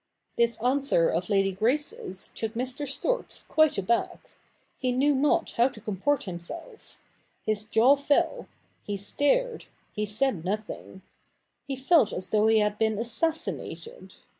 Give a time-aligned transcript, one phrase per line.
[0.39, 2.87] 'This answer of Lady Grace's took Mr.
[2.87, 4.31] Storks quite aback.
[4.79, 6.99] He knew not how to comport himself.
[7.45, 8.47] His jaw fell—
[8.87, 11.03] he stared— he said nothing.
[11.67, 14.15] He felt as though he had been assassinated.